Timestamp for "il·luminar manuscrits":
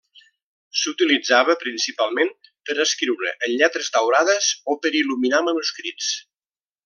5.03-6.11